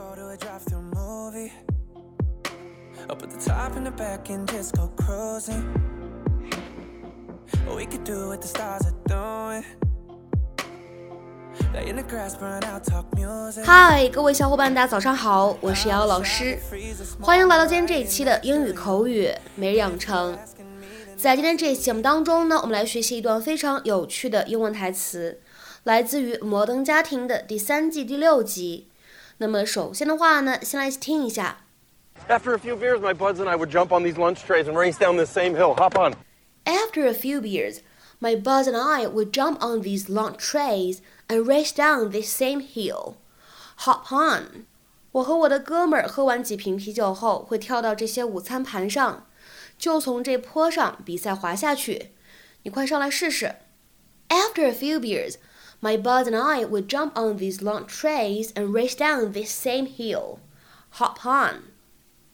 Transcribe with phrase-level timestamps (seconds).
[0.00, 1.52] go to a drive-through movie.
[3.10, 5.62] Up at the top and the back and just go cruising.
[7.76, 9.64] We could do what the stars are doing.
[11.74, 13.64] Lay in the grass, burn out, talk music.
[13.64, 16.58] 嗨，各位小伙伴，大家早上好，我是瑶瑶老师，
[17.20, 20.38] 欢迎来到今天这一期的英语口语每日养成。
[21.16, 25.40] 在今天这一期节目当中呢，我们来学习一段非常有趣的英文台词，
[25.84, 28.89] 来自于《摩登家庭》的第三季第六集。
[29.39, 31.59] 那么首先的话呢，先来一起听一下。
[32.27, 34.77] After a few beers, my buds and I would jump on these lunch trays and
[34.77, 35.75] race down this same hill.
[35.75, 36.13] Hop on.
[36.63, 37.81] After a few beers,
[38.19, 42.61] my buzz and I would jump on these long trays and race down this same
[42.61, 43.15] hill.
[43.79, 44.65] Hop on.
[45.11, 49.27] 我和我的哥们儿喝完几瓶啤酒后，会跳到这些午餐盘上，
[49.77, 52.11] 就从这坡上比赛滑下去。
[52.63, 53.55] 你快上来试试。
[54.29, 55.35] After a few beers,
[55.81, 59.85] my buzz and I would jump on these long trays and race down this same
[59.87, 60.39] hill.
[60.91, 61.71] Hop on.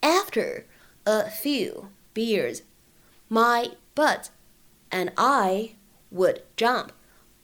[0.02, 0.66] After
[1.06, 2.62] a few beers,
[3.30, 4.30] my butt
[4.92, 5.76] and I
[6.12, 6.92] would jump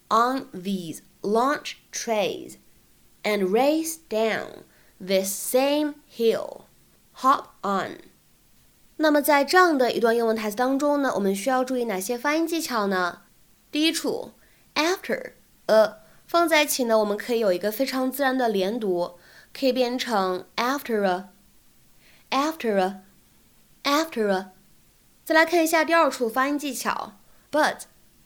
[0.10, 2.58] on these launch trays
[3.24, 4.64] and race down
[5.00, 6.66] this same hill.
[7.22, 8.00] Hop on.
[8.98, 13.22] 那么在这样的一段英文台词当中呢，我们需要注意哪些发音技巧呢？
[13.72, 14.32] 第一处，
[14.74, 15.34] after
[15.68, 15.98] a
[16.33, 19.19] 放在一起呢，我们可以有一个非常自然的连读，
[19.53, 21.29] 可以变成 after a。
[22.31, 23.03] after a,
[23.85, 24.53] after a。
[25.27, 27.19] 再来看一下第二处发音技巧
[27.51, 27.81] ，but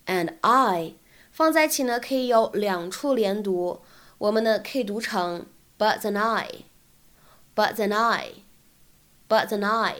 [0.06, 0.94] and I
[1.32, 3.82] 放在一起呢，可以有两处连读，
[4.18, 5.46] 我们呢可以读成
[5.76, 9.96] but and I，but and I，but and I。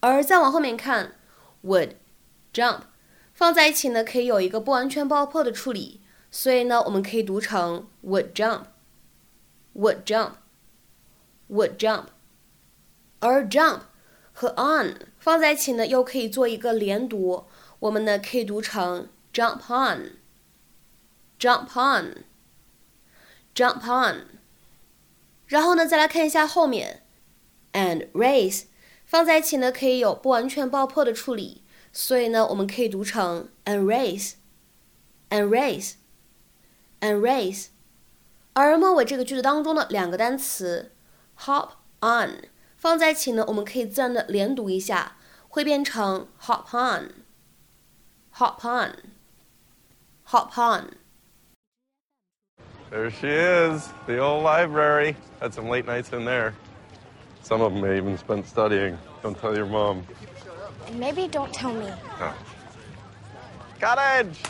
[0.00, 1.12] 而再往后面看
[1.62, 1.92] ，would
[2.52, 2.80] jump
[3.32, 6.01] 放在一起呢，可以有一个不完全爆破的处理，
[6.34, 12.06] 所以呢，我们可以读成 would jump，would jump，would jump。
[13.20, 13.80] 而 jump
[14.32, 17.44] 和 on 放在一起呢，又可以做一个连读，
[17.80, 24.38] 我们呢可以读成 jump on，jump on，jump on。
[25.46, 27.02] 然后呢，再来看一下后面
[27.74, 28.62] ，and race
[29.04, 31.62] 放在一起呢，可以有不完全爆破的处理，
[31.92, 35.96] 所以呢，我们可以读成 and race，and race
[37.01, 37.67] race，and race。
[38.53, 40.91] 而末尾这个句子当中的两个单词
[41.39, 41.69] hop
[42.01, 42.49] on。
[42.75, 45.17] 放在一起呢，我们可以自然的连读一下，
[45.49, 50.91] 会变成 hop on，hop on，hop on。
[52.91, 55.15] There she is, the old library.
[55.41, 56.53] Had some late nights in there.
[57.43, 58.97] Some of them I even spent studying.
[59.23, 60.03] Don't tell your mom.
[60.87, 61.91] And maybe don't tell me.
[62.21, 62.33] Oh.
[63.79, 64.41] Cottage!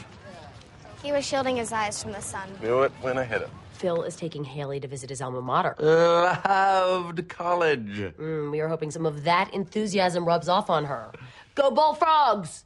[1.03, 2.49] He was shielding his eyes from the sun.
[2.63, 3.51] Knew it when I hit it.
[3.73, 5.75] Phil is taking Haley to visit his alma mater.
[5.81, 7.99] Loved college.
[8.17, 11.11] Mm, we are hoping some of that enthusiasm rubs off on her.
[11.57, 12.65] Go bullfrogs!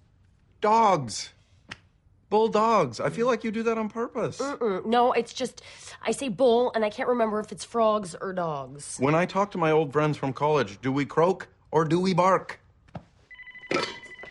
[0.60, 1.30] Dogs.
[2.28, 3.00] Bulldogs.
[3.00, 4.38] I feel like you do that on purpose.
[4.38, 5.62] Mm, no, it's just
[6.02, 8.98] I say bull and I can't remember if it's frogs or dogs.
[8.98, 12.12] When I talk to my old friends from college, do we croak or do we
[12.12, 12.60] bark?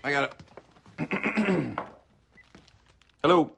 [0.04, 0.36] I got
[1.00, 1.80] it.
[3.24, 3.52] Hello.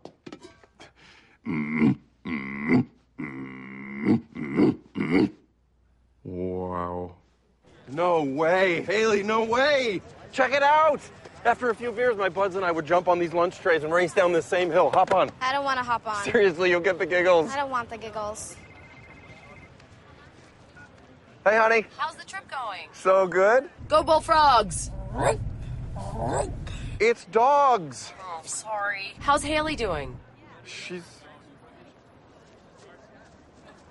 [7.97, 8.83] No way.
[8.83, 10.03] Haley, no way.
[10.31, 11.01] Check it out.
[11.43, 13.91] After a few beers, my buds and I would jump on these lunch trays and
[13.91, 14.91] race down this same hill.
[14.91, 15.31] Hop on.
[15.41, 16.23] I don't want to hop on.
[16.23, 17.49] Seriously, you'll get the giggles.
[17.49, 18.55] I don't want the giggles.
[21.43, 21.85] Hey, honey.
[21.97, 22.87] How's the trip going?
[22.93, 23.67] So good.
[23.87, 24.91] Go bullfrogs!
[26.99, 28.13] It's dogs.
[28.21, 29.15] Oh, sorry.
[29.17, 30.15] How's Haley doing?
[30.65, 31.01] She's.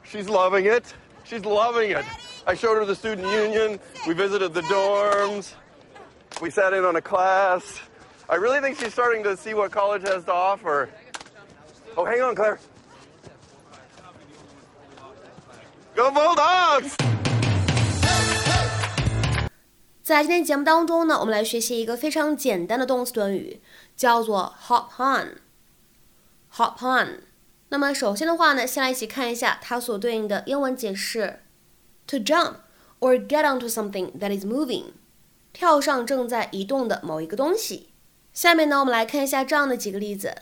[0.05, 0.95] She's loving it.
[1.25, 2.05] She's loving it.
[2.46, 3.80] I showed her the student union.
[4.08, 5.54] We visited the dorms.
[6.42, 7.82] We sat in on a class.
[8.28, 10.90] I really think she's starting to see what college has to offer.
[11.96, 12.60] Oh, hang on, Claire.
[15.96, 16.96] Go Bulldogs!
[20.02, 23.62] 在今天节目当中呢，我们来学习一个非常简单的动词短语，
[23.96, 27.24] 叫做 hop on。hop on。
[27.70, 31.42] 那么首先的话呢，先来一起看一下它所对应的英文解释
[32.08, 32.56] ：to jump
[33.00, 34.94] or get onto something that is moving，
[35.54, 37.94] 跳上正在移动的某一个东西。
[38.34, 40.34] 下面呢，我们来看一下这样的几个例子。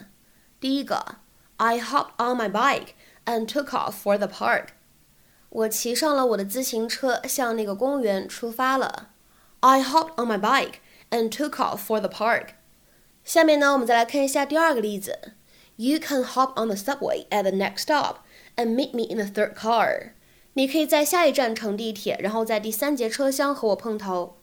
[0.60, 1.16] 第一个，
[1.58, 2.90] I hopped on my bike
[3.26, 4.68] and took off for the park。
[5.50, 9.10] 我骑上了我的自行车，向那个公园出发了。
[9.62, 10.76] I hopped on my bike
[11.10, 12.50] and took off for the park。
[13.24, 15.34] 下面呢，我们再来看一下第二个例子。
[15.76, 18.18] You can hop on the subway at the next stop
[18.56, 20.12] and meet me in the third car。
[20.55, 24.39] 你可以在下一站乘地铁，然后在第三节车厢和我碰头。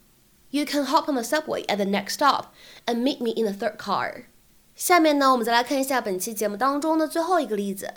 [0.50, 2.48] You can hop on the subway at the next stop
[2.86, 4.26] and meet me in the third car.
[4.76, 7.94] 下面呢，我们再来看一下本期节目当中的最后一个例子。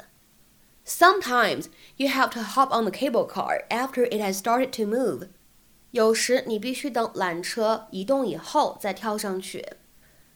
[0.87, 1.67] Sometimes
[1.97, 5.29] you have to hop on the cable car after it has started to move.
[5.91, 9.67] 有时你必须等缆车移动以后再跳上去。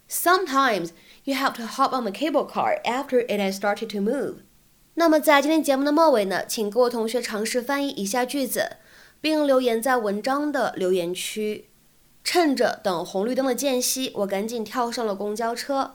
[0.09, 0.91] Sometimes
[1.25, 4.39] you have to hop on the cable car after it has started to move.
[4.99, 8.79] 那么在今天节目的末尾呢，请各位同学尝试翻译以下句子，
[9.21, 11.69] 并留言在文章的留言区。
[12.25, 15.95] 趁着等红绿灯的间隙，我赶紧跳上了公交车。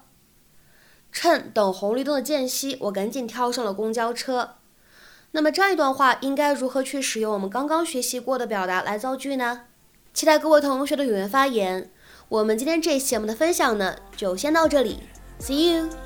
[1.11, 4.55] 趁等红绿灯的间隙，我赶紧跳上了公交车。
[5.31, 9.63] 那么这样一段话应该如何去使用我们刚刚学习过的表达来造句呢？
[10.13, 11.91] 期待各位同学的踊跃发言。
[12.29, 15.01] 我们今天这期节目的分享呢，就先到这里
[15.41, 16.02] ，See you。